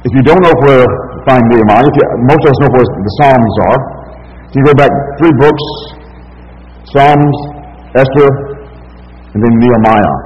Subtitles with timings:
[0.00, 3.14] if you don't know where to find Nehemiah, you, most of us know where the
[3.20, 3.80] Psalms are.
[4.48, 5.64] If you go back three books,
[6.88, 7.36] Psalms,
[7.92, 8.30] Esther,
[9.36, 10.16] and then Nehemiah.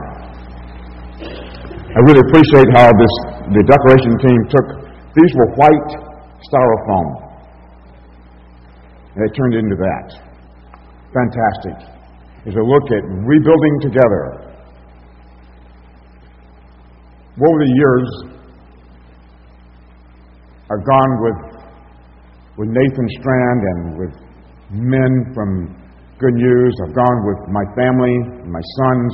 [1.90, 3.14] I really appreciate how this
[3.50, 4.66] the decoration team took.
[5.14, 5.90] These were white
[6.48, 7.08] styrofoam.
[9.14, 10.06] And they turned into that.
[11.12, 11.76] Fantastic.
[12.46, 14.54] As a look at rebuilding together.
[17.36, 18.08] Over the years,
[20.64, 21.40] I've gone with,
[22.56, 24.14] with Nathan Strand and with
[24.72, 25.76] men from
[26.16, 26.72] Good News.
[26.88, 28.16] I've gone with my family,
[28.48, 29.12] my sons,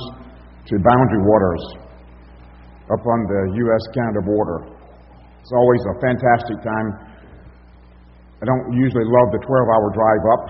[0.71, 1.65] to Boundary Waters
[2.87, 3.83] up on the U.S.
[3.98, 4.79] Canada border.
[5.43, 6.88] It's always a fantastic time.
[8.38, 10.45] I don't usually love the 12 hour drive up,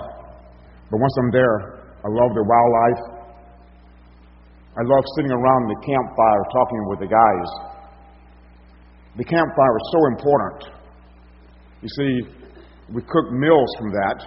[0.93, 1.57] but once I'm there,
[2.05, 3.03] I love the wildlife.
[4.77, 7.49] I love sitting around the campfire talking with the guys.
[9.17, 10.80] The campfire is so important.
[11.81, 12.13] You see,
[12.93, 14.19] we cook meals from that,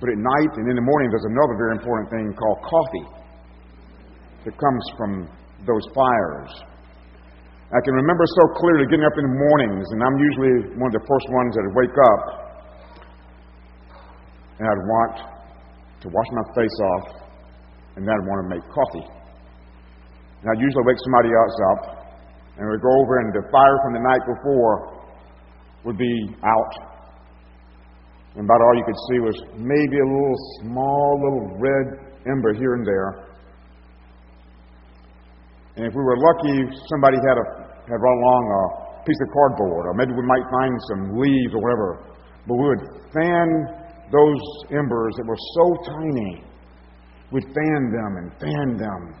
[0.00, 3.06] but at night and in the morning, there's another very important thing called coffee
[4.48, 5.12] that comes from
[5.68, 6.52] those fires.
[7.68, 10.96] I can remember so clearly getting up in the mornings, and I'm usually one of
[10.96, 12.22] the first ones that would wake up,
[14.56, 15.14] and I'd want
[16.00, 17.06] to wash my face off,
[18.00, 19.04] and then I'd want to make coffee.
[20.40, 21.82] And I'd usually wake somebody else up,
[22.56, 24.97] and we'd go over, and the fire from the night before
[25.88, 26.74] would be out.
[28.36, 32.76] And about all you could see was maybe a little small little red ember here
[32.76, 33.24] and there.
[35.76, 37.46] And if we were lucky, somebody had, a,
[37.88, 41.60] had brought along a piece of cardboard, or maybe we might find some leaves or
[41.64, 42.04] whatever.
[42.44, 43.48] But we would fan
[44.12, 46.44] those embers that were so tiny.
[47.32, 49.16] We'd fan them and fan them.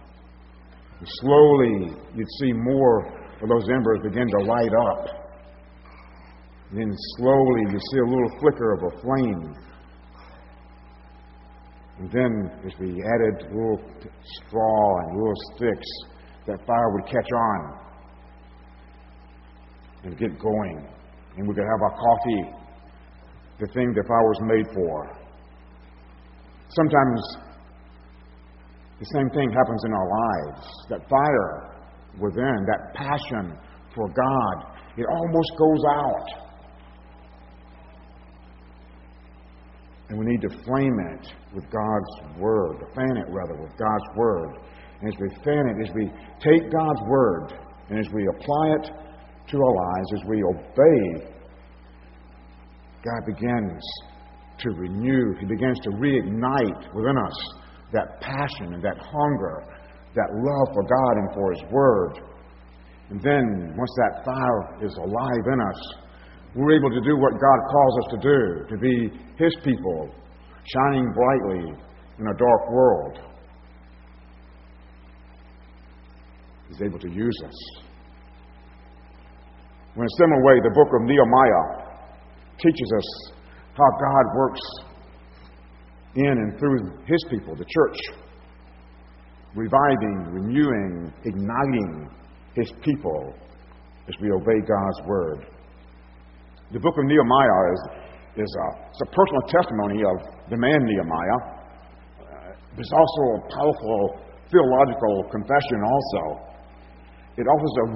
[1.00, 3.08] And slowly, you'd see more
[3.40, 5.27] of those embers begin to light up.
[6.72, 9.56] Then slowly, you see a little flicker of a flame.
[11.98, 13.80] And then, as we added little
[14.22, 15.88] straw and little sticks,
[16.46, 17.78] that fire would catch on
[20.04, 20.86] and get going.
[21.36, 22.58] And we could have our coffee,
[23.60, 25.18] the thing the fire was made for.
[26.68, 27.36] Sometimes
[29.00, 30.68] the same thing happens in our lives.
[30.90, 31.74] That fire
[32.20, 33.58] within, that passion
[33.94, 36.47] for God, it almost goes out.
[40.08, 44.56] And we need to flame it with God's Word, fan it rather with God's Word.
[45.00, 46.06] And as we fan it, as we
[46.40, 47.52] take God's Word,
[47.90, 48.90] and as we apply it
[49.50, 51.34] to our lives, as we obey,
[53.04, 53.82] God begins
[54.58, 55.34] to renew.
[55.38, 57.38] He begins to reignite within us
[57.92, 59.64] that passion and that hunger,
[60.14, 62.20] that love for God and for His Word.
[63.10, 66.07] And then, once that fire is alive in us,
[66.54, 70.10] we're able to do what God calls us to do, to be His people,
[70.64, 71.74] shining brightly
[72.18, 73.18] in a dark world.
[76.68, 77.82] He's able to use us.
[79.96, 81.88] In a similar way, the book of Nehemiah
[82.58, 83.32] teaches us
[83.74, 84.60] how God works
[86.14, 87.98] in and through His people, the church,
[89.54, 92.10] reviving, renewing, igniting
[92.54, 93.34] His people
[94.08, 95.46] as we obey God's word.
[96.72, 97.80] The book of Nehemiah is,
[98.44, 100.16] is a, it's a personal testimony of
[100.52, 101.40] the man Nehemiah.
[102.20, 104.20] Uh, it's also a powerful
[104.52, 106.48] theological confession, also
[107.38, 107.86] it offers a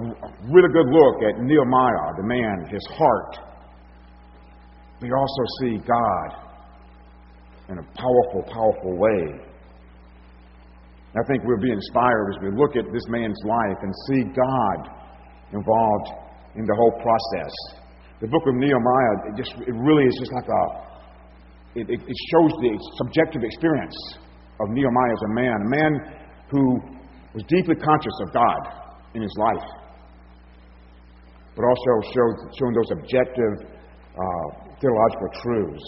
[0.55, 3.39] really good look at Nehemiah, the man, his heart.
[5.03, 6.29] We also see God
[7.69, 9.43] in a powerful, powerful way.
[11.19, 14.79] I think we'll be inspired as we look at this man's life and see God
[15.53, 16.09] involved
[16.55, 17.82] in the whole process.
[18.23, 20.63] The book of Nehemiah, it just it really is just like a
[21.75, 22.73] it, it, it shows the
[23.03, 23.99] subjective experience
[24.63, 25.93] of Nehemiah as a man, a man
[26.47, 26.63] who
[27.35, 28.63] was deeply conscious of God
[29.15, 29.67] in his life,
[31.57, 33.55] but also showed, showing those objective
[34.15, 34.47] uh,
[34.79, 35.83] theological truths.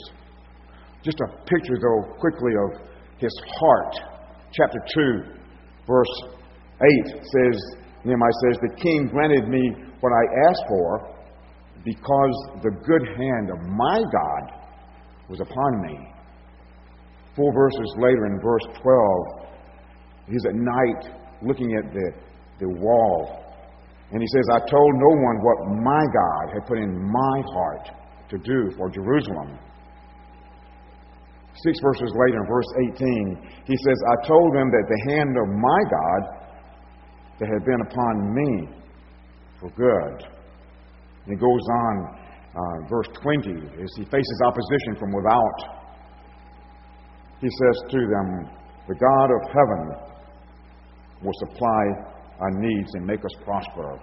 [1.04, 2.88] Just a picture, though, quickly of
[3.18, 3.30] his
[3.60, 3.94] heart.
[4.50, 5.38] Chapter 2,
[5.86, 6.14] verse
[6.82, 7.56] 8 says,
[8.04, 9.62] Nehemiah says, The king granted me
[10.00, 11.13] what I asked for
[11.84, 14.60] because the good hand of my God
[15.28, 16.08] was upon me.
[17.36, 19.48] Four verses later, in verse 12,
[20.28, 22.12] he's at night looking at the
[22.60, 23.42] the wall.
[24.10, 27.90] And he says, I told no one what my God had put in my heart
[28.30, 29.58] to do for Jerusalem.
[31.64, 35.48] Six verses later, in verse 18, he says, I told them that the hand of
[35.48, 36.22] my God
[37.40, 38.68] that had been upon me
[39.60, 40.33] for good.
[41.26, 41.94] And he goes on,
[42.54, 43.50] uh, verse 20,
[43.82, 45.84] as he faces opposition from without.
[47.40, 48.50] He says to them,
[48.88, 50.14] The God of heaven
[51.22, 51.82] will supply
[52.40, 54.00] our needs and make us prosper.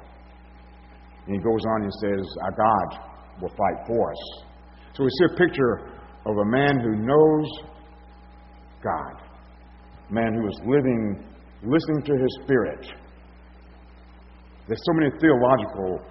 [1.28, 4.44] And he goes on and says, Our God will fight for us.
[4.94, 5.92] So we see a picture
[6.26, 7.48] of a man who knows
[8.84, 9.22] God,
[10.10, 11.24] a man who is living,
[11.64, 12.86] listening to his spirit.
[14.68, 16.02] There's so many theological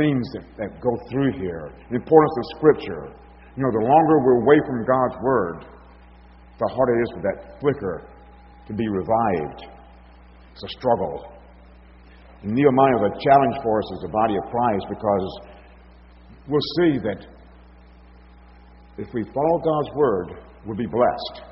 [0.00, 1.70] themes that, that go through here.
[1.90, 3.12] The importance of Scripture.
[3.56, 5.64] You know, the longer we're away from God's Word,
[6.58, 8.08] the harder it is for that flicker
[8.66, 9.66] to be revived.
[10.52, 11.32] It's a struggle.
[12.42, 15.40] And Nehemiah a challenge for us as a body of Christ because
[16.48, 17.26] we'll see that
[18.98, 20.28] if we follow God's Word,
[20.66, 21.42] we'll be blessed.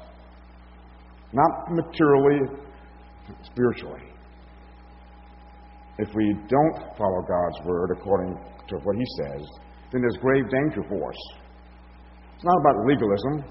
[1.33, 2.41] Not materially,
[3.45, 4.18] spiritually.
[5.99, 8.35] If we don't follow God's Word according
[8.69, 9.43] to what He says,
[9.93, 11.21] then there's grave danger for us.
[12.37, 13.45] It's not about legalism.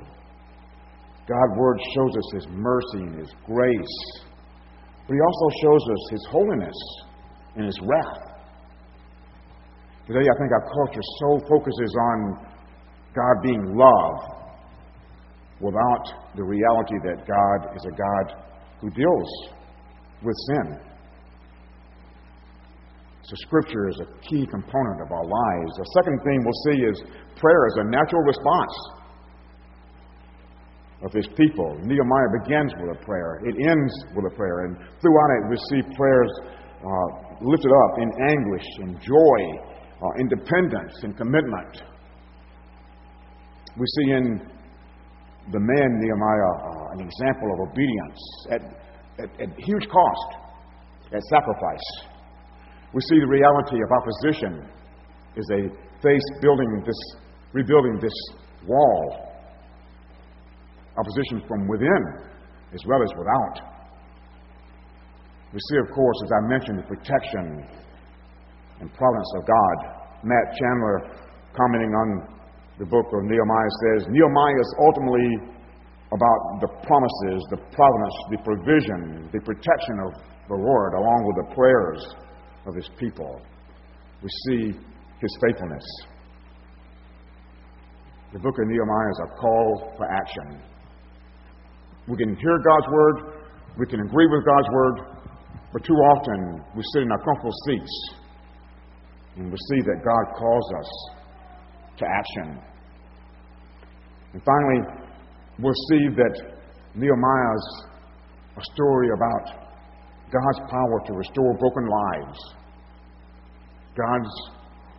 [1.28, 4.24] God's Word shows us His mercy and His grace,
[5.08, 6.80] but He also shows us His holiness
[7.56, 8.24] and His wrath.
[10.08, 12.48] Today, I think our culture so focuses on
[13.14, 14.38] God being love
[15.60, 18.44] without the reality that God is a God
[18.80, 19.30] who deals
[20.24, 20.80] with sin.
[23.28, 25.72] So, Scripture is a key component of our lives.
[25.76, 26.96] The second thing we'll see is
[27.36, 28.76] prayer is a natural response
[31.04, 31.76] of His people.
[31.84, 35.82] Nehemiah begins with a prayer, it ends with a prayer, and throughout it, we see
[36.00, 36.32] prayers
[36.80, 37.08] uh,
[37.44, 39.40] lifted up in anguish and joy
[40.00, 41.84] uh, independence and commitment.
[43.76, 44.40] We see in
[45.52, 48.22] the man Nehemiah uh, an example of obedience
[48.52, 48.62] at,
[49.20, 50.30] at, at huge cost,
[51.12, 52.16] at sacrifice.
[52.98, 54.66] We see the reality of opposition
[55.38, 55.70] as they
[56.02, 56.98] face building this,
[57.54, 58.18] rebuilding this
[58.66, 59.38] wall.
[60.98, 62.02] Opposition from within
[62.74, 63.70] as well as without.
[65.54, 67.70] We see, of course, as I mentioned, the protection
[68.82, 69.78] and providence of God.
[70.26, 70.98] Matt Chandler,
[71.54, 72.10] commenting on
[72.82, 75.54] the book of Nehemiah, says Nehemiah is ultimately
[76.18, 80.18] about the promises, the providence, the provision, the protection of
[80.50, 82.02] the Lord, along with the prayers
[82.68, 83.42] of his people.
[84.22, 84.78] We see
[85.20, 85.86] his faithfulness.
[88.34, 90.62] The book of Nehemiah is a call for action.
[92.08, 93.16] We can hear God's word,
[93.80, 94.96] we can agree with God's word,
[95.74, 98.12] but too often we sit in our comfortable seats
[99.38, 100.90] and we see that God calls us
[101.98, 102.60] to action.
[104.34, 104.82] And finally,
[105.60, 106.58] we'll see that
[106.96, 107.86] Nehemiah's
[108.58, 109.67] a story about
[110.32, 112.40] God's power to restore broken lives.
[113.96, 114.34] God's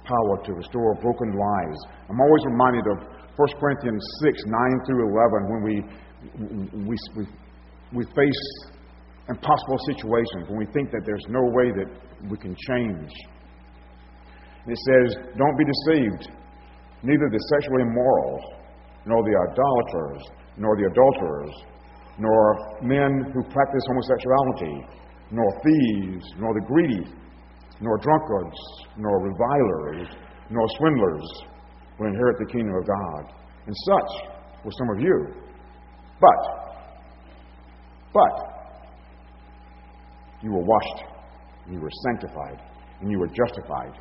[0.05, 1.79] power to restore broken lives.
[2.09, 2.99] I'm always reminded of
[3.37, 5.77] 1 Corinthians 6, 9 through 11, when we,
[6.89, 7.25] we, we,
[7.93, 8.43] we face
[9.29, 11.89] impossible situations, when we think that there's no way that
[12.31, 13.13] we can change.
[14.67, 16.35] It says, Don't be deceived.
[17.03, 18.43] Neither the sexually immoral,
[19.07, 20.23] nor the idolaters,
[20.57, 21.55] nor the adulterers,
[22.19, 24.99] nor men who practice homosexuality,
[25.31, 27.05] nor thieves, nor the greedy,
[27.81, 28.59] nor drunkards,
[28.97, 30.09] nor revilers,
[30.51, 31.29] nor swindlers
[31.99, 33.32] will inherit the kingdom of God.
[33.67, 35.35] And such were some of you.
[36.20, 36.41] But,
[38.13, 38.49] but,
[40.43, 41.05] you were washed,
[41.67, 42.61] and you were sanctified,
[43.01, 43.93] and you were justified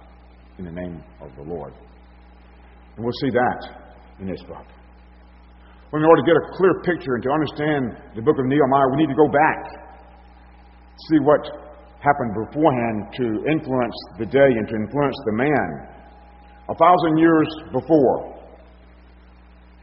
[0.58, 1.74] in the name of the Lord.
[2.96, 3.88] And we'll see that
[4.20, 4.66] in this book.
[5.92, 7.84] Well, in order to get a clear picture and to understand
[8.16, 9.87] the book of Nehemiah, we need to go back,
[11.10, 11.42] see what
[12.02, 15.70] happened beforehand to influence the day and to influence the man.
[16.70, 18.38] A thousand years before,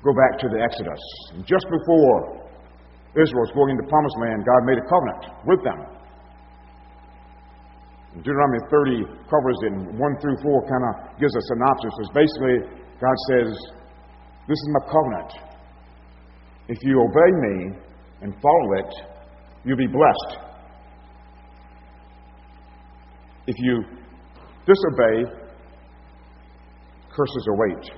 [0.04, 1.00] go back to the Exodus.
[1.46, 2.44] Just before
[3.16, 5.80] Israel was going into the promised land, God made a covenant with them.
[8.22, 11.94] Deuteronomy 30 covers it, and 1 through 4 kind of gives a synopsis.
[11.98, 12.56] It's basically,
[13.02, 13.50] God says,
[14.46, 15.30] This is my covenant.
[16.68, 17.56] If you obey me
[18.22, 18.92] and follow it,
[19.64, 20.43] you'll be blessed.
[23.46, 23.84] If you
[24.66, 25.44] disobey,
[27.14, 27.90] curses await.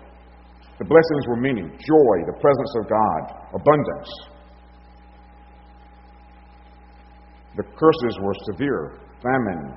[0.78, 3.22] The blessings were meaning joy, the presence of God,
[3.54, 4.10] abundance.
[7.56, 9.72] The curses were severe famine,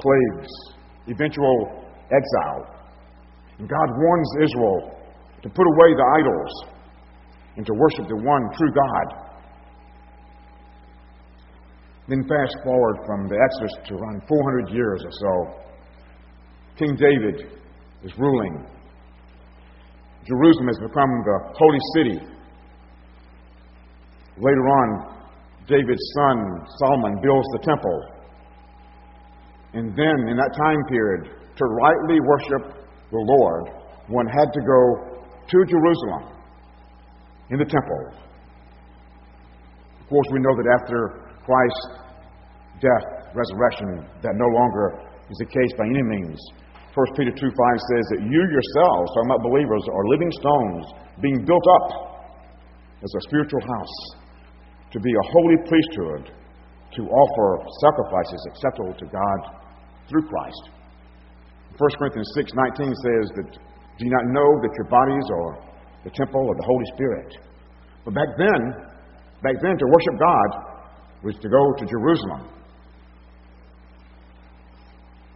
[0.00, 0.50] plagues,
[1.06, 2.82] eventual exile.
[3.58, 4.98] And God warns Israel
[5.42, 6.52] to put away the idols
[7.56, 9.31] and to worship the one true God.
[12.08, 15.62] Then fast forward from the Exodus to around 400 years or so.
[16.78, 17.46] King David
[18.02, 18.66] is ruling.
[20.26, 22.18] Jerusalem has become the holy city.
[24.38, 25.12] Later on,
[25.68, 27.98] David's son Solomon builds the temple.
[29.74, 33.70] And then, in that time period, to rightly worship the Lord,
[34.08, 36.32] one had to go to Jerusalem
[37.50, 38.14] in the temple.
[40.00, 41.84] Of course, we know that after Christ's
[42.78, 46.38] death, resurrection, that no longer is the case by any means.
[46.92, 50.84] 1 Peter 2 5 says that you yourselves, talking about believers, are living stones
[51.24, 51.86] being built up
[53.00, 53.96] as a spiritual house
[54.92, 56.24] to be a holy priesthood
[56.92, 57.48] to offer
[57.80, 59.38] sacrifices acceptable to God
[60.08, 60.62] through Christ.
[61.80, 63.48] 1 Corinthians 6:19 says that
[63.96, 65.52] do you not know that your bodies are
[66.04, 67.30] the temple of the Holy Spirit?
[68.04, 68.60] But back then,
[69.40, 70.71] back then to worship God
[71.22, 72.48] was to go to Jerusalem.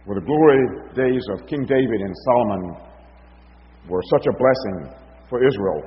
[0.05, 0.61] Where the glory
[0.95, 2.77] days of King David and Solomon
[3.89, 4.95] were such a blessing
[5.29, 5.83] for Israel.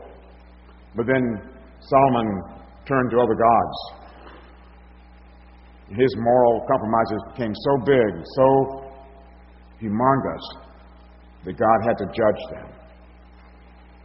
[0.96, 1.22] But then
[1.80, 2.42] Solomon
[2.86, 3.76] turned to other gods.
[5.88, 8.46] His moral compromises became so big, so
[9.82, 10.44] humongous,
[11.44, 12.68] that God had to judge them.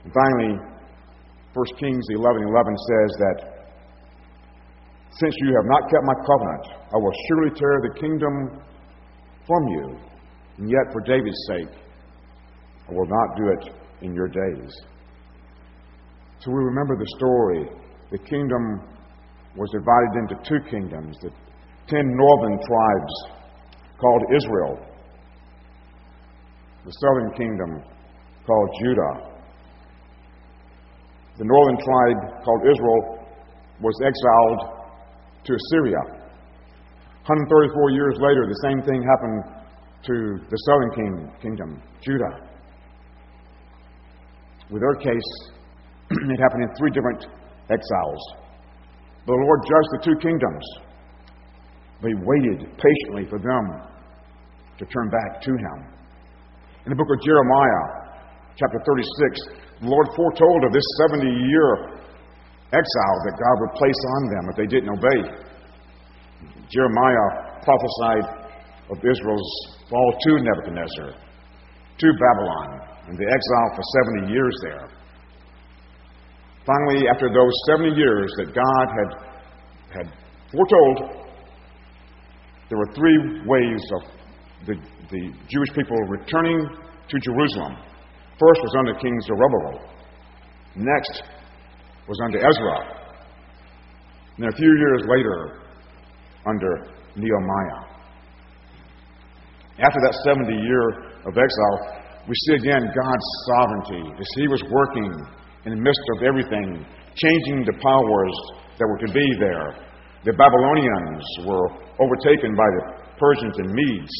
[0.04, 0.56] And finally,
[1.54, 3.55] 1 Kings 11 11 says that
[5.20, 8.62] since you have not kept my covenant, I will surely tear the kingdom
[9.48, 9.98] from you.
[10.58, 11.72] And yet, for David's sake,
[12.90, 14.72] I will not do it in your days.
[16.40, 17.70] So we remember the story
[18.12, 18.82] the kingdom
[19.56, 21.30] was divided into two kingdoms the
[21.88, 23.14] ten northern tribes
[24.00, 24.86] called Israel,
[26.86, 27.84] the southern kingdom
[28.46, 29.32] called Judah.
[31.38, 33.28] The northern tribe called Israel
[33.82, 34.85] was exiled
[35.46, 36.26] to Assyria.
[37.26, 39.66] 134 years later, the same thing happened
[40.06, 40.16] to
[40.50, 42.46] the southern king, kingdom, Judah.
[44.70, 45.30] With their case,
[46.10, 47.26] it happened in three different
[47.70, 48.24] exiles.
[49.26, 50.66] The Lord judged the two kingdoms,
[52.02, 53.82] but He waited patiently for them
[54.78, 55.78] to turn back to Him.
[56.86, 58.14] In the book of Jeremiah,
[58.58, 61.95] chapter 36, the Lord foretold of this 70 year
[62.76, 65.20] exile that God would place on them if they didn't obey.
[66.68, 68.46] Jeremiah prophesied
[68.92, 69.52] of Israel's
[69.90, 72.70] fall to Nebuchadnezzar, to Babylon,
[73.08, 73.84] and the exile for
[74.28, 74.88] 70 years there.
[76.66, 79.10] Finally, after those 70 years that God had,
[79.94, 80.08] had
[80.52, 81.26] foretold,
[82.70, 84.02] there were three ways of
[84.66, 84.76] the,
[85.12, 86.60] the Jewish people returning
[87.08, 87.78] to Jerusalem.
[88.40, 89.96] First was under King Zerubbabel.
[90.76, 91.24] Next
[92.08, 92.78] was under Ezra.
[94.38, 95.66] And then a few years later,
[96.46, 97.96] under Nehemiah.
[99.80, 100.86] After that 70 year
[101.26, 101.78] of exile,
[102.28, 105.12] we see again God's sovereignty as He was working
[105.66, 106.86] in the midst of everything,
[107.16, 108.36] changing the powers
[108.78, 109.76] that were to be there.
[110.24, 111.68] The Babylonians were
[112.02, 112.84] overtaken by the
[113.18, 114.16] Persians and Medes.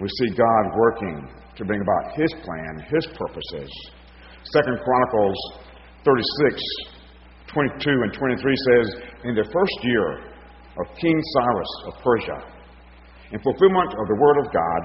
[0.00, 3.70] We see God working to bring about His plan, His purposes.
[4.52, 5.38] Second Chronicles
[6.04, 6.62] 36,
[7.54, 8.86] 22 and 23 says,
[9.24, 10.34] In the first year
[10.82, 12.38] of King Cyrus of Persia,
[13.30, 14.82] in fulfillment of the word of God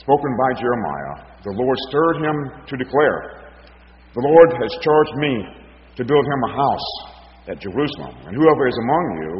[0.00, 3.52] spoken by Jeremiah, the Lord stirred him to declare,
[4.14, 5.32] the Lord has charged me
[5.96, 6.88] to build him a house
[7.48, 9.32] at Jerusalem, and whoever is among you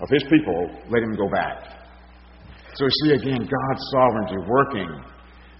[0.00, 1.78] of his people, let him go back.
[2.74, 4.88] So we see again God's sovereignty working.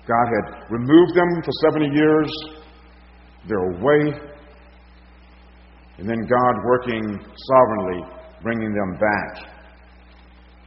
[0.07, 2.31] God had removed them for 70 years,
[3.49, 4.38] they're away,
[5.99, 8.07] and then God working sovereignly,
[8.43, 9.51] bringing them back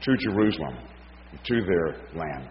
[0.01, 0.77] to Jerusalem,
[1.43, 2.49] to their land.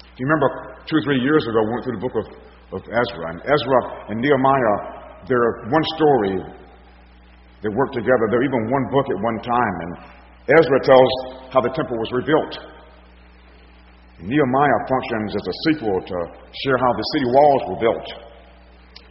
[0.00, 2.82] Do you remember two or three years ago, we went through the book of of
[2.82, 3.24] Ezra.
[3.30, 4.76] And Ezra and Nehemiah,
[5.28, 6.34] they're one story.
[7.62, 8.24] They work together.
[8.30, 9.74] They're even one book at one time.
[9.82, 9.92] And
[10.50, 11.10] Ezra tells
[11.50, 12.54] how the temple was rebuilt.
[14.18, 16.18] Nehemiah functions as a sequel to
[16.64, 18.08] share how the city walls were built.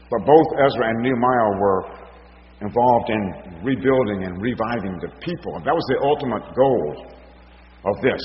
[0.09, 1.79] But both Ezra and Nehemiah were
[2.61, 5.55] involved in rebuilding and reviving the people.
[5.55, 7.05] and That was the ultimate goal
[7.85, 8.21] of this.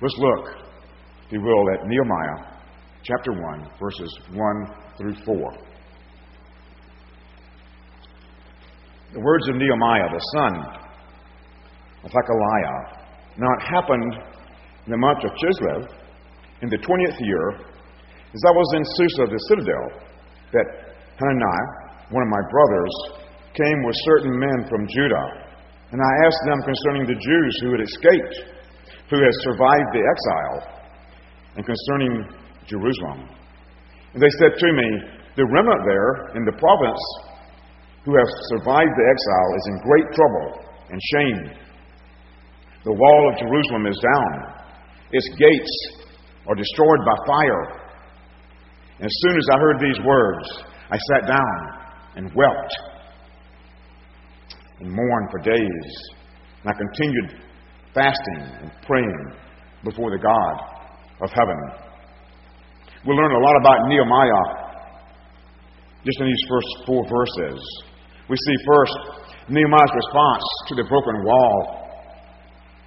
[0.00, 0.56] Let's look,
[1.26, 2.52] if you will, at Nehemiah
[3.02, 4.66] chapter 1, verses 1
[4.98, 5.52] through 4.
[9.12, 10.82] The words of Nehemiah, the son
[12.04, 13.02] of Hachaliah.
[13.36, 14.14] Now it happened
[14.86, 15.88] in the month of Chislev,
[16.62, 17.50] in the 20th year,
[18.34, 20.00] as I was in Susa, the citadel,
[20.52, 20.66] that
[21.18, 21.81] Hananiah,
[22.12, 22.94] one of my brothers,
[23.56, 25.28] came with certain men from Judah.
[25.92, 28.36] And I asked them concerning the Jews who had escaped,
[29.12, 30.58] who had survived the exile
[31.56, 32.12] and concerning
[32.64, 33.28] Jerusalem.
[34.14, 34.88] And they said to me,
[35.36, 37.04] The remnant there in the province
[38.04, 40.48] who have survived the exile is in great trouble
[40.88, 41.40] and shame.
[42.84, 44.32] The wall of Jerusalem is down,
[45.12, 45.74] its gates
[46.48, 47.64] are destroyed by fire.
[48.96, 50.44] And as soon as I heard these words,
[50.90, 51.81] I sat down
[52.16, 52.72] and wept
[54.80, 55.86] and mourned for days.
[56.62, 57.42] And I continued
[57.94, 59.34] fasting and praying
[59.84, 60.54] before the God
[61.22, 61.56] of heaven.
[63.06, 64.62] We learn a lot about Nehemiah
[66.04, 67.60] just in these first four verses.
[68.28, 71.82] We see first Nehemiah's response to the broken wall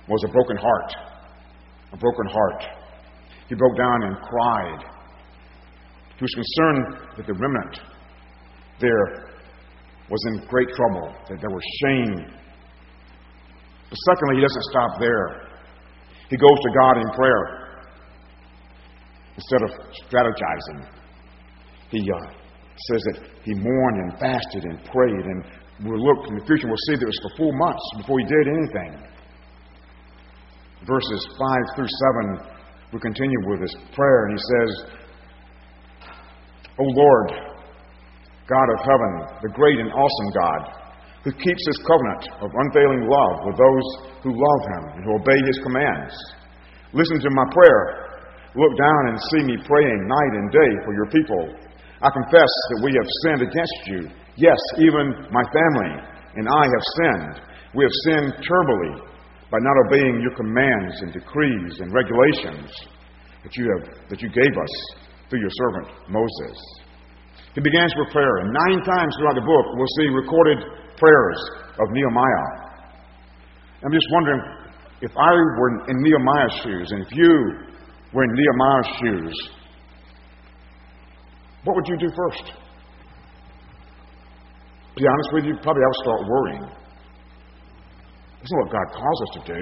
[0.08, 0.92] was a broken heart.
[1.94, 2.64] A broken heart.
[3.48, 4.82] He broke down and cried.
[6.18, 7.80] He was concerned that the remnant
[8.80, 9.26] there
[10.10, 12.16] was in great trouble, that there was shame.
[13.90, 15.50] But secondly, he doesn't stop there.
[16.30, 17.66] He goes to God in prayer
[19.36, 19.70] instead of
[20.06, 20.88] strategizing.
[21.90, 22.32] He uh,
[22.92, 25.26] says that he mourned and fasted and prayed.
[25.26, 25.44] And
[25.84, 28.26] we'll look in the future, we'll see that it was for four months before he
[28.26, 28.92] did anything.
[30.86, 31.90] Verses 5 through
[32.38, 32.56] 7,
[32.94, 34.72] we continue with his prayer, and he says,
[36.80, 37.55] O Lord,
[38.46, 40.62] God of heaven, the great and awesome God,
[41.26, 43.88] who keeps his covenant of unfailing love with those
[44.22, 46.14] who love him and who obey his commands.
[46.94, 47.84] Listen to my prayer.
[48.56, 51.66] Look down and see me praying night and day for your people
[52.06, 54.02] I confess that we have sinned against you.
[54.36, 55.94] Yes, even my family
[56.36, 57.36] and I have sinned.
[57.74, 59.02] We have sinned terribly
[59.50, 62.70] by not obeying your commands and decrees and regulations
[63.42, 64.74] that you, have, that you gave us
[65.30, 66.58] through your servant Moses.
[67.56, 70.60] He begins with prayer, and nine times throughout the book we'll see recorded
[71.00, 71.40] prayers
[71.80, 72.48] of Nehemiah.
[73.80, 74.42] I'm just wondering
[75.00, 77.32] if I were in Nehemiah's shoes, and if you
[78.12, 79.36] were in Nehemiah's shoes,
[81.64, 82.52] what would you do first?
[84.96, 86.62] To be honest with you, probably I would start worrying.
[88.52, 89.62] Not what God calls us to do.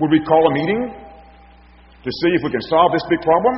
[0.00, 0.90] Would we call a meeting
[2.02, 3.54] to see if we can solve this big problem?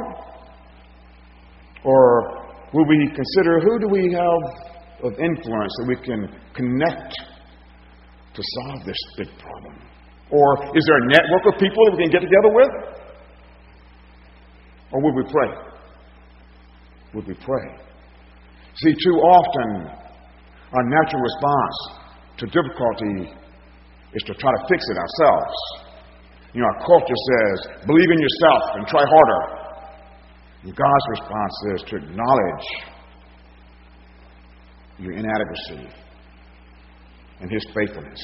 [1.82, 2.43] Or
[2.74, 4.42] will we consider who do we have
[5.06, 7.14] of influence that we can connect
[8.34, 9.78] to solve this big problem?
[10.30, 12.70] Or is there a network of people that we can get together with?
[14.92, 15.74] Or would we pray?
[17.14, 17.66] would we pray?
[18.74, 19.86] See, too often
[20.74, 21.76] our natural response
[22.38, 23.30] to difficulty
[24.12, 25.54] is to try to fix it ourselves.
[26.52, 29.63] You know, our culture says, believe in yourself and try harder.
[30.64, 32.66] And God's response is to acknowledge
[34.98, 35.88] your inadequacy
[37.40, 38.20] and His faithfulness.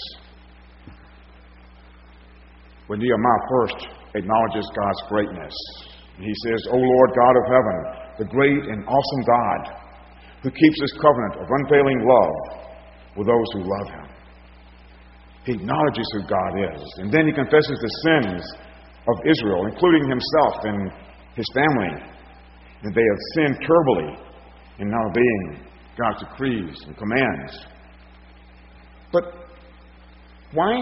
[2.86, 5.54] When Nehemiah first acknowledges God's greatness,
[6.18, 7.78] he says, O Lord God of heaven,
[8.18, 9.60] the great and awesome God
[10.42, 12.36] who keeps his covenant of unfailing love
[13.16, 14.08] with those who love him.
[15.44, 18.42] He acknowledges who God is, and then he confesses the sins
[19.08, 20.92] of Israel, including himself and
[21.34, 22.19] his family,
[22.82, 24.18] and they have sinned terribly
[24.78, 25.66] in not obeying
[25.98, 27.66] God's decrees and commands.
[29.12, 29.24] But
[30.52, 30.72] why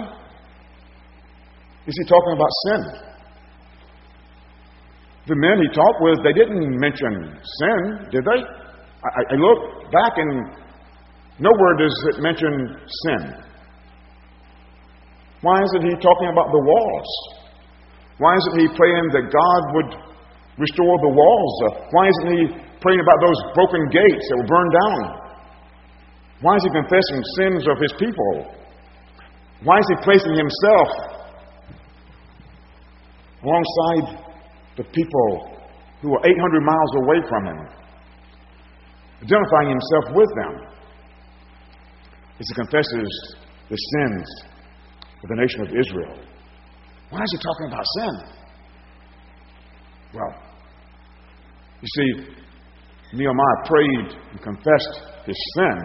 [1.86, 3.08] is he talking about sin?
[5.28, 7.80] the men he talked with, they didn't mention sin,
[8.10, 8.40] did they?
[8.40, 10.56] I, I look back and
[11.38, 13.22] nowhere does it mention sin.
[15.44, 17.10] Why isn't he talking about the walls?
[18.16, 19.90] Why isn't he praying that God would
[20.58, 21.54] restore the walls?
[21.94, 22.42] Why isn't he
[22.82, 25.00] praying about those broken gates that were burned down?
[26.42, 28.34] Why is he confessing sins of his people?
[29.62, 31.18] Why is he placing himself
[33.42, 34.28] alongside
[34.76, 35.58] the people
[36.00, 37.58] who were 800 miles away from him,
[39.22, 40.54] identifying himself with them
[42.38, 43.36] as he confesses
[43.68, 44.26] the sins
[45.22, 46.16] of the nation of Israel.
[47.10, 48.14] Why is he talking about sin?
[50.14, 50.47] Well,
[51.80, 52.10] you see,
[53.14, 55.78] Nehemiah prayed and confessed his sin,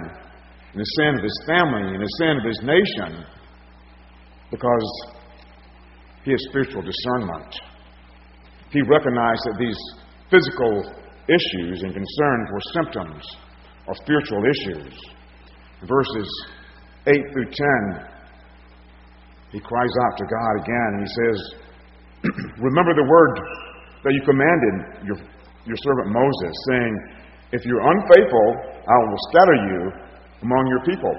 [0.74, 3.26] and the sin of his family, and the sin of his nation,
[4.52, 4.88] because
[6.26, 7.56] he has spiritual discernment
[8.74, 9.78] he recognized that these
[10.34, 10.82] physical
[11.30, 13.24] issues and concerns were symptoms
[13.88, 14.98] of spiritual issues.
[15.86, 16.28] Verses
[17.06, 18.10] 8 through 10,
[19.52, 21.38] he cries out to God again and he says,
[22.58, 23.40] Remember the word
[24.04, 25.18] that you commanded your,
[25.66, 26.94] your servant Moses, saying,
[27.52, 28.50] If you're unfaithful,
[28.84, 29.82] I will scatter you
[30.44, 31.16] among your people.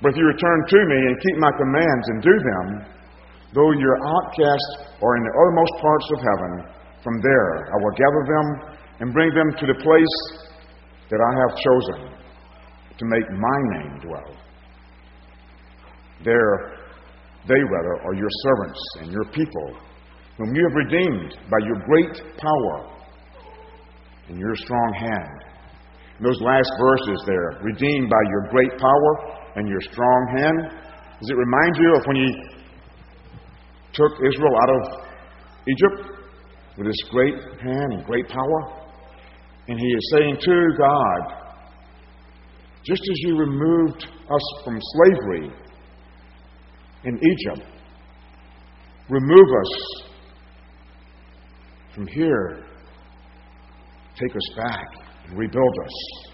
[0.00, 2.66] But if you return to me and keep my commands and do them,
[3.54, 6.52] Though your outcasts are in the uttermost parts of heaven,
[7.02, 8.46] from there I will gather them
[9.00, 10.16] and bring them to the place
[11.08, 12.12] that I have chosen
[12.98, 14.36] to make my name dwell.
[16.24, 16.76] There,
[17.46, 19.78] they rather are your servants and your people,
[20.36, 22.97] whom you have redeemed by your great power
[24.28, 25.48] and your strong hand.
[26.18, 30.88] In those last verses there, redeemed by your great power and your strong hand,
[31.20, 32.30] does it remind you of when you
[33.92, 34.82] took Israel out of
[35.68, 36.18] Egypt
[36.76, 38.78] with his great hand and great power?
[39.68, 41.38] And he is saying to God,
[42.84, 45.50] just as you removed us from slavery
[47.04, 47.68] in Egypt,
[49.08, 50.02] remove us
[51.94, 52.64] from here,
[54.18, 54.86] take us back,
[55.26, 56.28] and rebuild us.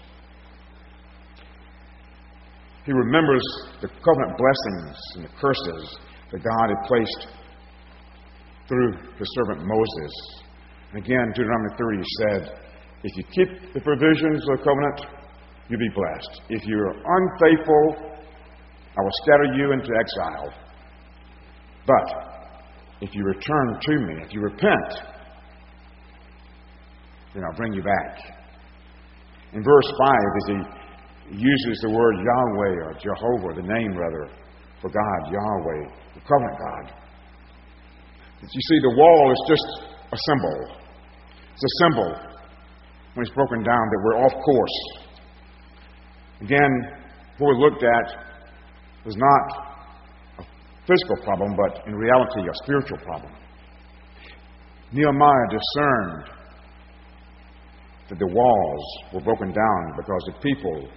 [2.85, 3.41] He remembers
[3.81, 5.97] the covenant blessings and the curses
[6.31, 7.27] that God had placed
[8.67, 10.13] through his servant Moses.
[10.93, 12.59] And again, Deuteronomy 30 said,
[13.03, 15.01] If you keep the provisions of the covenant,
[15.67, 16.41] you'll be blessed.
[16.49, 18.15] If you're unfaithful,
[18.97, 20.53] I will scatter you into exile.
[21.87, 22.25] But
[23.01, 25.14] if you return to me, if you repent,
[27.35, 28.17] then I'll bring you back.
[29.51, 34.31] In verse 5, as he uses the word Yahweh or Jehovah, the name rather,
[34.81, 35.83] for God, Yahweh,
[36.15, 36.85] the covenant God.
[38.41, 39.67] You see, the wall is just
[40.11, 40.77] a symbol.
[41.53, 42.15] It's a symbol
[43.15, 44.77] when it's broken down that we're off course.
[46.41, 46.71] Again,
[47.37, 48.25] what we looked at
[49.05, 49.75] was not
[50.39, 50.43] a
[50.85, 53.31] physical problem, but in reality, a spiritual problem.
[54.91, 56.34] Nehemiah discerned
[58.09, 60.89] that the walls were broken down because the people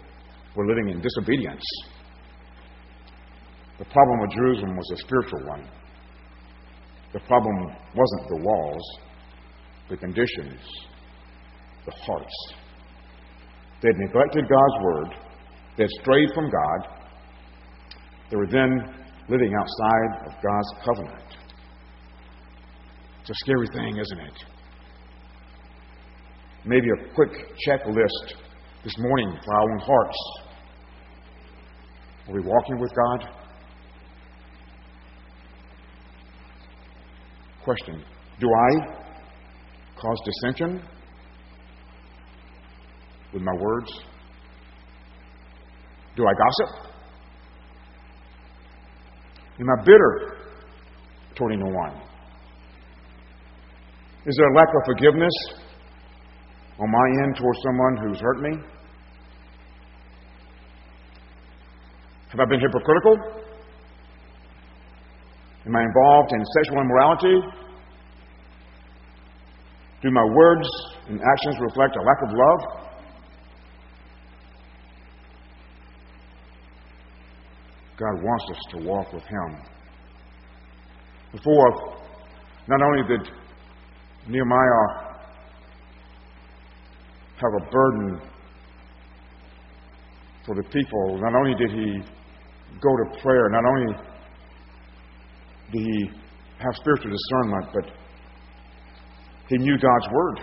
[0.54, 1.64] were living in disobedience.
[3.78, 5.68] The problem with Jerusalem was a spiritual one.
[7.12, 7.56] The problem
[7.94, 8.98] wasn't the walls,
[9.88, 10.60] the conditions,
[11.86, 12.52] the hearts.
[13.80, 15.28] They had neglected God's word
[15.78, 16.88] they had strayed from God.
[18.30, 18.68] They were then
[19.28, 21.36] living outside of God's covenant.
[23.20, 24.44] It's a scary thing, isn't it?
[26.64, 27.30] Maybe a quick
[27.66, 28.34] checklist
[28.84, 30.16] this morning for our own hearts.
[32.28, 33.30] Are we walking with God?
[37.64, 38.04] Question
[38.40, 38.96] Do I
[40.00, 40.82] cause dissension
[43.32, 43.90] with my words?
[46.16, 46.88] Do I gossip?
[49.60, 50.36] Am I bitter
[51.34, 52.00] toward anyone?
[54.26, 55.32] Is there a lack of forgiveness
[56.80, 58.50] on my end towards someone who's hurt me?
[62.30, 63.16] Have I been hypocritical?
[65.66, 67.40] Am I involved in sexual immorality?
[70.02, 70.68] Do my words
[71.08, 72.88] and actions reflect a lack of love?
[77.98, 79.56] God wants us to walk with Him.
[81.32, 81.96] Before,
[82.68, 83.28] not only did
[84.28, 85.07] Nehemiah
[87.40, 88.20] have a burden
[90.44, 92.00] for the people, not only did he
[92.80, 93.94] go to prayer, not only
[95.72, 96.10] did he
[96.58, 97.86] have spiritual discernment, but
[99.48, 100.36] he knew God's Word.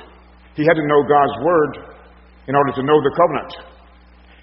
[0.55, 1.71] He had to know God's Word
[2.47, 3.51] in order to know the covenant.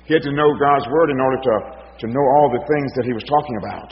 [0.07, 3.05] He had to know God's Word in order to to know all the things that
[3.07, 3.91] he was talking about.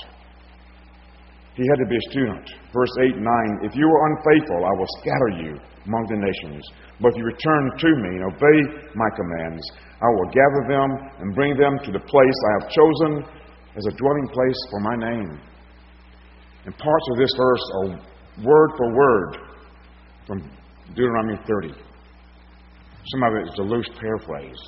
[1.55, 2.43] He had to be a student.
[2.75, 3.27] Verse 8 and
[3.63, 5.53] 9 If you are unfaithful, I will scatter you
[5.87, 6.63] among the nations.
[7.01, 8.59] But if you return to me and obey
[8.95, 9.65] my commands,
[10.01, 10.89] I will gather them
[11.21, 13.13] and bring them to the place I have chosen
[13.77, 15.41] as a dwelling place for my name.
[16.67, 17.89] And parts of this verse are
[18.45, 19.37] word for word
[20.27, 20.51] from
[20.95, 21.73] Deuteronomy 30.
[23.13, 24.61] Some of it is a loose paraphrase.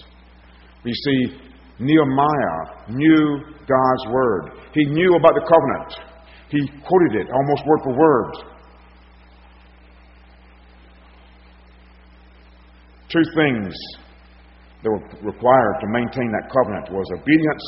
[0.85, 1.38] We see
[1.79, 4.51] Nehemiah knew God's word.
[4.75, 6.22] He knew about the covenant.
[6.48, 8.52] He quoted it almost word for word.
[13.12, 13.77] Two things
[14.81, 17.66] that were required to maintain that covenant was obedience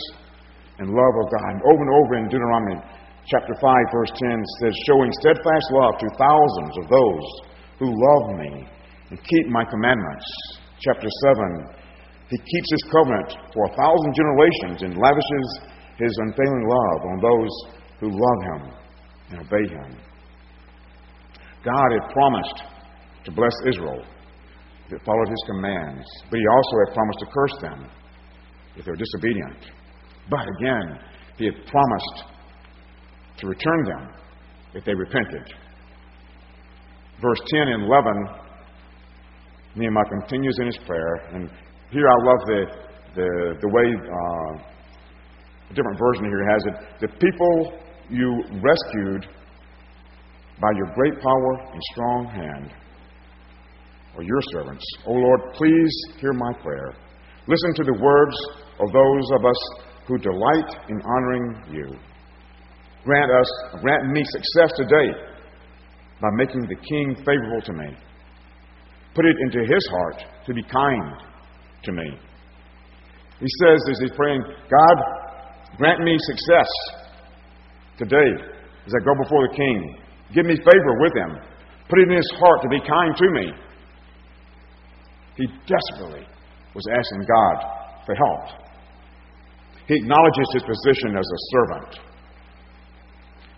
[0.80, 1.52] and love of God.
[1.52, 2.80] And over and over in Deuteronomy
[3.28, 3.60] chapter 5,
[3.92, 7.26] verse 10 says, showing steadfast love to thousands of those
[7.76, 8.64] who love me
[9.12, 10.24] and keep my commandments.
[10.80, 11.76] Chapter 7,
[12.32, 15.48] he keeps his covenant for a thousand generations and lavishes
[16.00, 17.52] his unfailing love on those
[18.00, 18.60] who love him
[19.30, 19.90] and obey him.
[21.64, 22.64] God had promised
[23.24, 24.04] to bless Israel
[24.90, 27.90] it followed his commands, but he also had promised to curse them
[28.76, 29.72] if they were disobedient.
[30.28, 30.98] But again,
[31.36, 32.24] he had promised
[33.38, 34.08] to return them
[34.74, 35.54] if they repented.
[37.20, 38.28] Verse 10 and 11,
[39.76, 41.14] Nehemiah continues in his prayer.
[41.32, 41.50] And
[41.90, 42.64] here I love the,
[43.14, 44.74] the, the way, uh,
[45.70, 47.00] a different version here has it.
[47.00, 49.26] The people you rescued
[50.60, 52.70] by your great power and strong hand
[54.16, 54.84] are your servants.
[55.06, 56.94] O Lord, please hear my prayer.
[57.46, 58.36] Listen to the words
[58.80, 59.60] of those of us
[60.06, 61.98] who delight in honoring you.
[63.04, 65.08] Grant us, grant me success today
[66.20, 67.96] by making the king favorable to me.
[69.14, 71.20] Put it into his heart to be kind
[71.84, 72.18] to me.
[73.40, 74.96] He says as he's praying, God,
[75.76, 76.68] grant me success
[77.98, 78.30] today
[78.86, 79.98] as I go before the king.
[80.34, 81.38] Give me favor with him.
[81.88, 83.52] Put it in his heart to be kind to me.
[85.36, 86.26] He desperately
[86.74, 87.56] was asking God
[88.06, 88.64] for help.
[89.86, 92.00] He acknowledges his position as a servant.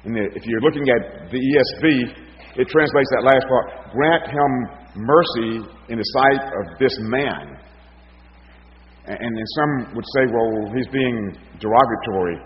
[0.05, 4.53] And if you're looking at the ESV, it translates that last part grant him
[4.97, 7.59] mercy in the sight of this man.
[9.07, 12.39] And then some would say, well, he's being derogatory.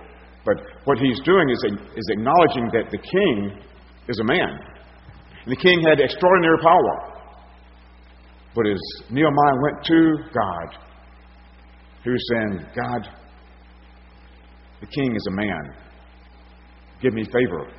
[0.45, 1.65] But what he's doing is,
[1.97, 3.61] is acknowledging that the king
[4.09, 4.61] is a man.
[5.45, 7.10] And the king had extraordinary power.
[8.55, 10.79] But as Nehemiah went to God,
[12.03, 13.09] he was saying, God,
[14.81, 15.75] the king is a man.
[17.01, 17.71] Give me favor.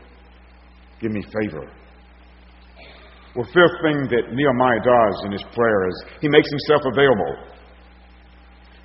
[1.01, 1.65] Give me favor.
[3.35, 7.33] Well, fifth thing that Nehemiah does in his prayer is he makes himself available.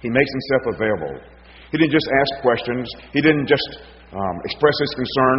[0.00, 1.20] He makes himself available.
[1.72, 3.68] He didn't just ask questions, he didn't just
[4.12, 5.38] um, express his concern.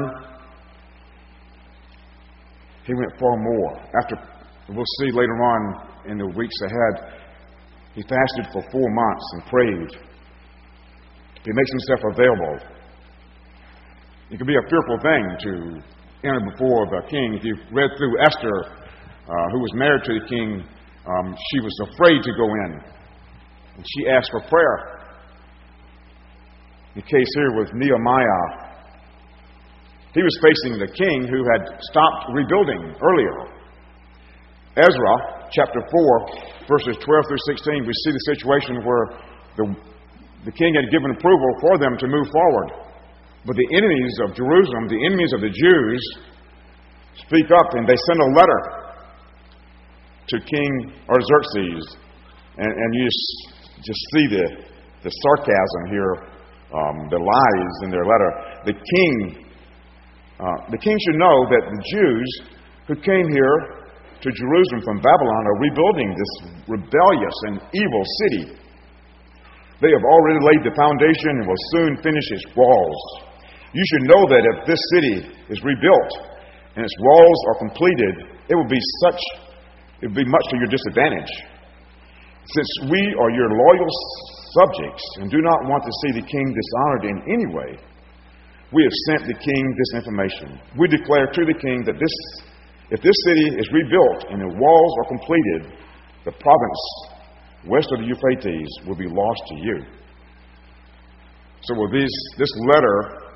[2.85, 3.71] He went far more.
[4.03, 4.15] After,
[4.69, 7.13] we'll see later on in the weeks ahead,
[7.93, 10.07] he fasted for four months and prayed
[11.47, 12.59] he makes himself available.
[14.29, 15.51] It can be a fearful thing to
[16.27, 17.39] enter before the king.
[17.39, 20.67] If you've read through Esther, uh, who was married to the king,
[21.07, 22.83] um, she was afraid to go in.
[23.79, 25.07] And she asked for prayer.
[26.95, 28.67] The case here was Nehemiah,
[30.13, 33.53] he was facing the king who had stopped rebuilding earlier.
[34.75, 39.05] Ezra, chapter 4, verses 12 through 16, we see the situation where
[39.55, 39.65] the
[40.47, 42.71] the king had given approval for them to move forward.
[43.45, 46.01] But the enemies of Jerusalem, the enemies of the Jews,
[47.27, 48.61] speak up and they send a letter
[50.31, 50.71] to King
[51.11, 51.99] Artaxerxes.
[52.57, 53.27] And, and you just,
[53.83, 54.45] just see the,
[55.03, 56.13] the sarcasm here,
[56.71, 58.31] um, the lies in their letter.
[58.71, 59.51] The king,
[60.39, 62.29] uh, the king should know that the Jews
[62.87, 63.76] who came here
[64.27, 66.33] to Jerusalem from Babylon are rebuilding this
[66.67, 68.43] rebellious and evil city.
[69.79, 72.99] They have already laid the foundation and will soon finish its walls.
[73.71, 76.11] You should know that if this city is rebuilt
[76.75, 78.13] and its walls are completed,
[78.51, 79.21] it will be such
[80.01, 81.31] it will be much to your disadvantage.
[82.51, 83.91] Since we are your loyal
[84.59, 87.71] subjects and do not want to see the king dishonored in any way,
[88.71, 90.59] we have sent the king this information.
[90.77, 92.15] We declare to the king that this,
[92.89, 95.77] if this city is rebuilt and the walls are completed,
[96.23, 96.83] the province
[97.67, 99.77] west of the Euphrates will be lost to you.
[101.63, 103.27] So, with these, this letter,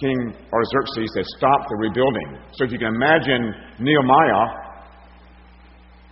[0.00, 2.40] King Artaxerxes had stopped the rebuilding.
[2.52, 4.46] So, if you can imagine Nehemiah,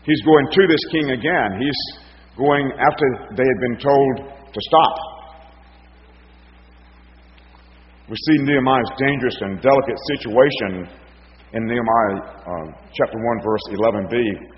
[0.04, 1.61] he's going to this king again.
[1.61, 1.80] He's
[2.37, 3.06] going after
[3.37, 4.94] they had been told to stop.
[8.11, 11.01] We see Nehemiah's dangerous and delicate situation
[11.52, 14.52] in Nehemiah uh, chapter 1, verse 11b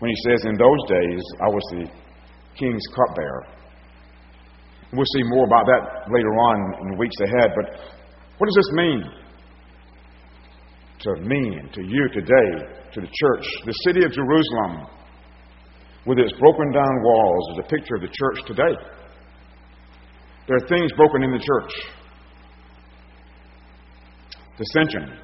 [0.00, 1.84] when he says, In those days I was the
[2.58, 3.46] king's cupbearer.
[4.92, 7.78] We'll see more about that later on in the weeks ahead, but
[8.38, 9.04] what does this mean
[11.00, 13.46] to me and to you today, to the church?
[13.66, 14.88] The city of Jerusalem,
[16.06, 18.74] with its broken down walls, is a picture of the church today.
[20.48, 21.72] There are things broken in the church
[24.58, 25.16] dissension,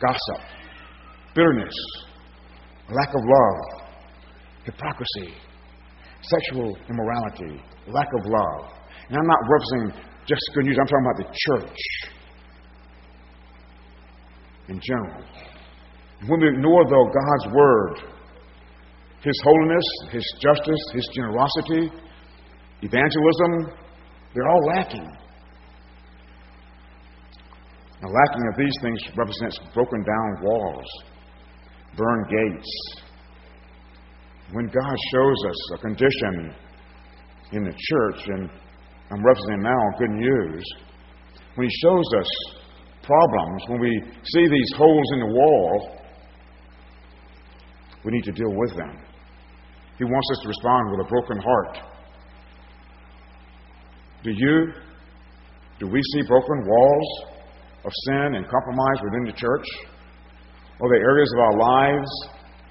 [0.00, 0.44] gossip,
[1.34, 1.74] bitterness,
[2.88, 3.82] lack of love,
[4.64, 5.34] hypocrisy,
[6.22, 8.72] sexual immorality, lack of love.
[9.08, 11.78] And I'm not referencing just good news, I'm talking about the church
[14.68, 15.24] in general.
[16.26, 18.12] When we ignore, though, God's word,
[19.22, 21.92] His holiness, His justice, His generosity,
[22.82, 23.78] evangelism,
[24.34, 25.06] they're all lacking.
[28.02, 30.86] The lacking of these things represents broken down walls,
[31.96, 33.02] burned gates,
[34.52, 36.54] when God shows us a condition
[37.52, 38.50] in the church, and
[39.10, 40.64] I'm representing now good news,
[41.54, 42.26] when He shows us
[43.02, 45.98] problems, when we see these holes in the wall,
[48.04, 49.02] we need to deal with them.
[49.98, 51.78] He wants us to respond with a broken heart.
[54.22, 54.72] Do you?
[55.80, 57.35] Do we see broken walls
[57.86, 59.66] of sin and compromise within the church?
[60.82, 62.10] Are there areas of our lives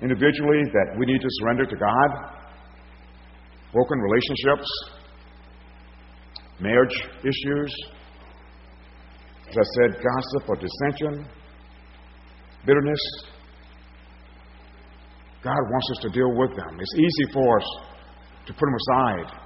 [0.01, 2.09] individually that we need to surrender to God?
[3.71, 4.69] Broken relationships?
[6.59, 7.71] Marriage issues?
[9.49, 11.27] As I said, gossip or dissension?
[12.65, 12.99] Bitterness?
[15.43, 16.79] God wants us to deal with them.
[16.79, 17.67] It's easy for us
[18.47, 19.41] to put them aside.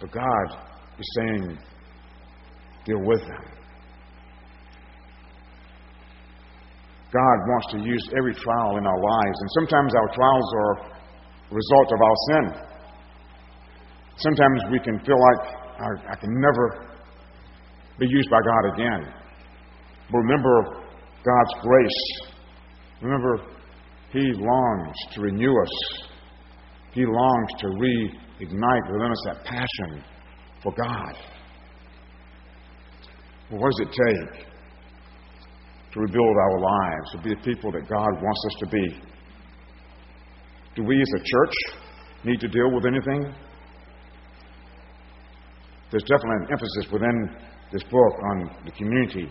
[0.00, 0.58] But God
[0.98, 1.58] is saying,
[2.84, 3.61] deal with them.
[7.12, 10.72] God wants to use every trial in our lives, and sometimes our trials are
[11.50, 12.44] a result of our sin.
[14.16, 16.88] Sometimes we can feel like I, I can never
[17.98, 19.12] be used by God again.
[20.10, 20.82] But remember
[21.24, 22.30] God's grace.
[23.02, 23.44] Remember,
[24.12, 26.08] He longs to renew us.
[26.92, 30.04] He longs to reignite within us that passion
[30.62, 31.14] for God.
[33.50, 34.51] Well, what does it take
[35.92, 39.02] to rebuild our lives, to be the people that God wants us to be?
[40.74, 41.54] Do we as a church
[42.24, 43.34] need to deal with anything?
[45.90, 47.36] There's definitely an emphasis within
[47.70, 49.28] this book on the community,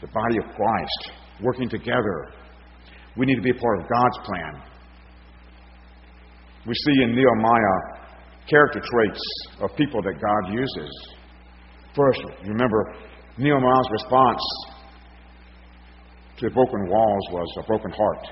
[0.00, 2.32] the body of Christ, working together.
[3.16, 4.62] We need to be a part of God's plan.
[6.66, 7.98] We see in Nehemiah
[8.48, 9.20] character traits
[9.60, 11.14] of people that God uses.
[11.94, 12.94] First, remember,
[13.36, 14.40] Nehemiah's response
[16.38, 18.28] to broken walls was a broken heart.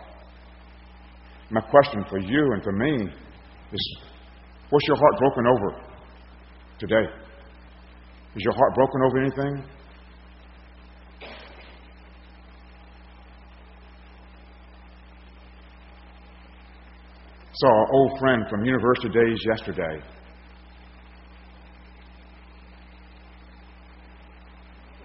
[1.50, 3.08] My question for you and for me
[3.72, 3.98] is
[4.70, 5.96] what's your heart broken over
[6.78, 7.08] today?
[8.36, 9.64] Is your heart broken over anything?
[17.58, 20.02] Saw an old friend from university days yesterday.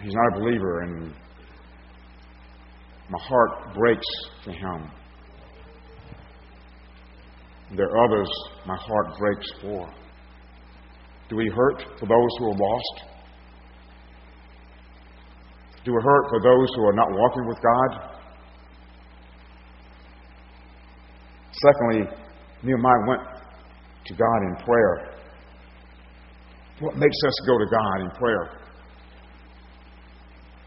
[0.02, 1.14] He's not a believer, and
[3.12, 4.08] my heart breaks
[4.46, 4.90] for him.
[7.76, 8.30] There are others
[8.66, 9.90] my heart breaks for.
[11.30, 13.04] Do we hurt for those who are lost?
[15.84, 18.18] Do we hurt for those who are not walking with God?
[21.52, 22.18] Secondly,
[22.64, 23.22] Nehemiah went
[24.06, 25.16] to God in prayer.
[26.80, 28.62] What makes us go to God in prayer?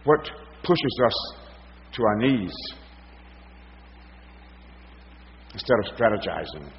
[0.04, 0.30] What
[0.62, 1.43] pushes us
[1.94, 2.52] to our knees
[5.52, 6.70] instead of strategizing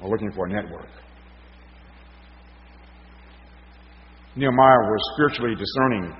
[0.00, 0.88] or looking for a network?
[4.36, 6.14] Nehemiah was spiritually discerning.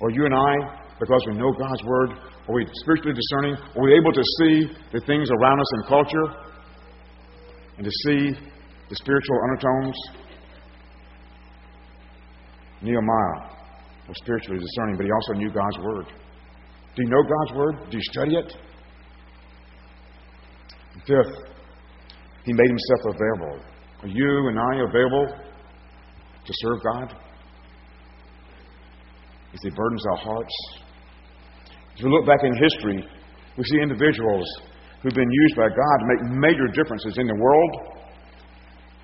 [0.00, 0.54] Or you and I,
[0.98, 2.10] because we know God's Word,
[2.48, 3.56] are we spiritually discerning?
[3.76, 6.50] Are we able to see the things around us in culture
[7.76, 8.50] and to see
[8.90, 9.96] the spiritual undertones.
[12.82, 13.48] Nehemiah
[14.08, 16.06] was spiritually discerning, but he also knew God's Word.
[16.96, 17.90] Do you know God's Word?
[17.90, 18.56] Do you study it?
[21.06, 21.50] Fifth,
[22.44, 23.64] he made himself available.
[24.02, 25.26] Are you and I available
[26.44, 27.14] to serve God?
[29.52, 30.54] As he burdens our hearts?
[31.96, 33.04] As we look back in history,
[33.56, 34.46] we see individuals
[35.02, 38.00] who've been used by God to make major differences in the world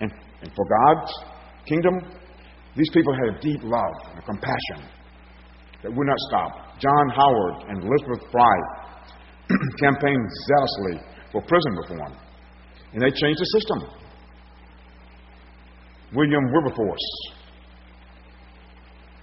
[0.00, 1.12] and, and for God's
[1.66, 1.94] kingdom.
[2.76, 4.90] These people had a deep love and a compassion
[5.82, 6.65] that would not stop.
[6.78, 8.56] John Howard and Elizabeth Fry
[9.80, 12.12] campaigned zealously for prison reform,
[12.92, 13.78] and they changed the system.
[16.14, 17.08] William Wilberforce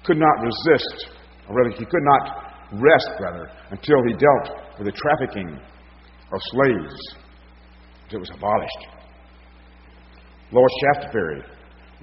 [0.04, 1.10] could not resist,
[1.48, 5.60] or rather, he could not rest, rather, until he dealt with the trafficking
[6.34, 7.16] of slaves
[8.14, 8.82] it was abolished.
[10.52, 11.42] Lord Shaftesbury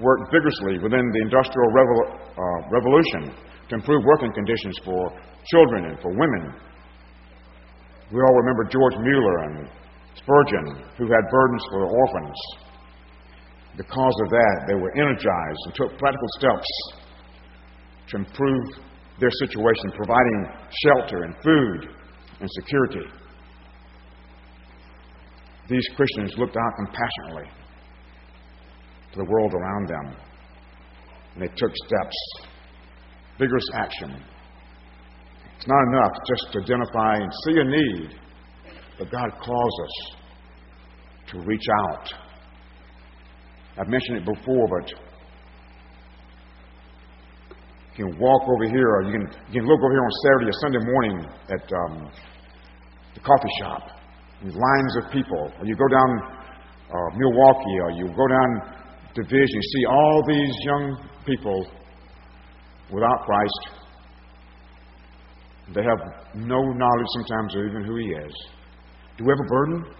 [0.00, 3.30] worked vigorously within the Industrial uh, Revolution
[3.68, 5.12] to improve working conditions for
[5.46, 6.54] children and for women.
[8.12, 9.68] We all remember George Mueller and
[10.16, 12.36] Spurgeon, who had burdens for orphans.
[13.76, 16.68] Because of that, they were energized and took practical steps
[18.08, 18.64] to improve
[19.20, 20.46] their situation, providing
[20.82, 21.94] shelter and food
[22.40, 23.06] and security.
[25.68, 27.50] These Christians looked out compassionately
[29.12, 30.16] to the world around them.
[31.34, 32.16] And they took steps,
[33.38, 34.22] vigorous action.
[35.60, 38.18] It's not enough just to identify and see a need,
[38.98, 40.16] but God calls us
[41.32, 42.14] to reach out.
[43.76, 44.90] I've mentioned it before, but
[48.00, 50.48] You can walk over here, or you can, you can look over here on Saturday
[50.48, 51.16] or Sunday morning
[51.52, 52.10] at um,
[53.12, 54.00] the coffee shop.
[54.42, 55.52] These lines of people.
[55.58, 56.10] Or you go down
[56.88, 58.80] uh, Milwaukee, or you go down
[59.12, 61.66] Division, you see all these young people
[62.90, 63.79] without Christ.
[65.74, 65.98] They have
[66.34, 68.34] no knowledge sometimes of even who He is.
[69.16, 69.94] Do we have a burden?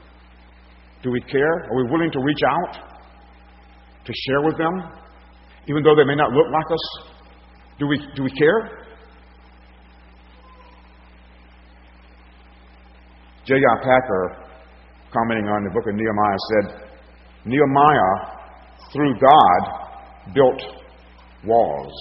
[1.03, 1.55] Do we care?
[1.71, 2.75] Are we willing to reach out
[4.05, 4.75] to share with them,
[5.69, 7.11] even though they may not look like us?
[7.79, 8.81] Do we, do we care?
[13.47, 13.77] J.I.
[13.83, 14.47] Packer,
[15.13, 16.91] commenting on the book of Nehemiah, said
[17.47, 18.41] Nehemiah,
[18.93, 20.63] through God, built
[21.45, 21.93] walls.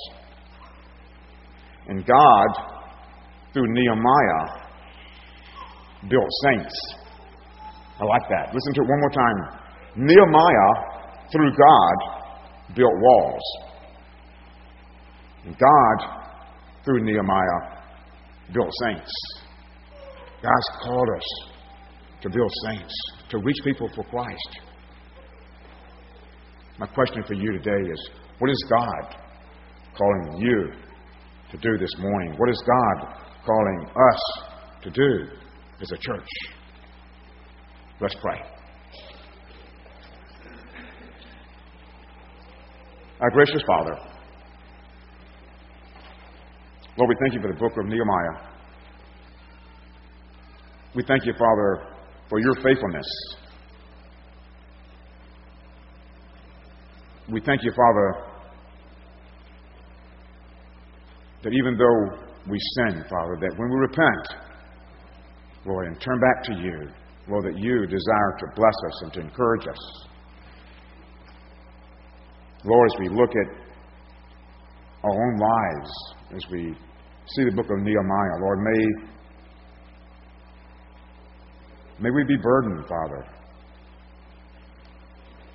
[1.88, 2.79] And God
[3.54, 4.70] through Nehemiah,
[6.10, 6.76] built saints.
[8.00, 8.54] I like that.
[8.54, 9.60] Listen to it one more time.
[9.96, 10.72] Nehemiah,
[11.32, 13.44] through God, built walls.
[15.46, 15.98] God,
[16.86, 17.82] through Nehemiah,
[18.54, 19.12] built saints.
[20.42, 21.50] God's called us
[22.22, 22.94] to build saints,
[23.30, 24.60] to reach people for Christ.
[26.78, 29.16] My question for you today is what is God
[29.98, 30.72] calling you
[31.52, 32.36] to do this morning?
[32.38, 34.20] What is God calling us
[34.84, 35.28] to do
[35.82, 36.28] as a church.
[38.02, 38.42] Let's pray.
[43.22, 43.98] Our gracious Father,
[46.98, 48.50] Lord, we thank you for the book of Nehemiah.
[50.96, 51.96] We thank you, Father,
[52.30, 53.06] for your faithfulness.
[57.32, 58.26] We thank you, Father,
[61.44, 64.28] that even though we sin, Father, that when we repent,
[65.66, 66.90] Lord, and turn back to you,
[67.28, 70.08] Lord, that you desire to bless us and to encourage us.
[72.64, 73.48] Lord, as we look at
[75.04, 75.92] our own lives,
[76.36, 76.76] as we
[77.36, 78.86] see the book of Nehemiah, Lord, may,
[82.02, 83.26] may we be burdened, Father,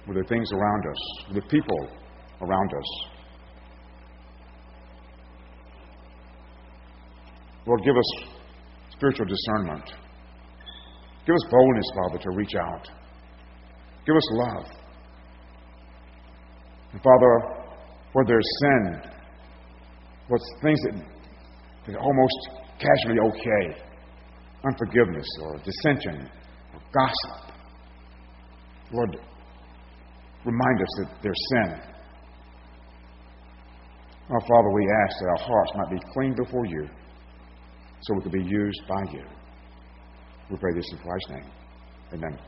[0.06, 1.88] with the things around us, with people
[2.40, 3.13] around us.
[7.66, 8.34] Lord, give us
[8.90, 9.90] spiritual discernment.
[11.26, 12.88] Give us boldness, Father, to reach out.
[14.06, 14.66] Give us love.
[16.92, 17.64] And Father,
[18.12, 19.10] where there's sin,
[20.28, 20.94] what's things that,
[21.86, 22.48] that are almost
[22.78, 23.82] casually okay,
[24.64, 26.30] unforgiveness or dissension
[26.74, 27.54] or gossip,
[28.92, 29.16] Lord,
[30.44, 31.80] remind us that there's sin.
[34.30, 36.88] Our Father, we ask that our hearts might be clean before you
[38.04, 39.24] so we could be used by you.
[40.50, 41.50] We pray this in Christ's name.
[42.12, 42.38] Amen.